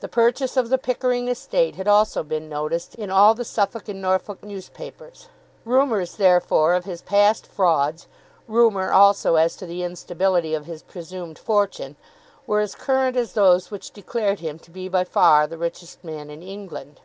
The 0.00 0.08
purchase 0.08 0.56
of 0.56 0.70
the 0.70 0.78
Pickering 0.78 1.28
estate 1.28 1.74
had 1.74 1.86
also 1.86 2.22
been 2.22 2.48
noticed 2.48 2.94
in 2.94 3.10
all 3.10 3.34
the 3.34 3.44
Suffolk 3.44 3.90
and 3.90 4.00
Norfolk 4.00 4.42
newspapers. 4.42 5.28
Rumours, 5.66 6.16
therefore, 6.16 6.72
of 6.72 6.86
his 6.86 7.02
past 7.02 7.46
frauds, 7.46 8.06
rumour 8.48 8.90
also 8.90 9.34
as 9.34 9.56
to 9.56 9.66
the 9.66 9.82
instability 9.82 10.54
of 10.54 10.64
his 10.64 10.82
presumed 10.82 11.38
fortune, 11.38 11.96
were 12.46 12.60
as 12.60 12.74
current 12.74 13.18
as 13.18 13.34
those 13.34 13.70
which 13.70 13.90
declared 13.90 14.40
him 14.40 14.58
to 14.60 14.70
be 14.70 14.88
by 14.88 15.04
far 15.04 15.46
the 15.46 15.58
richest 15.58 16.02
man 16.02 16.30
in 16.30 16.42
England. 16.42 17.00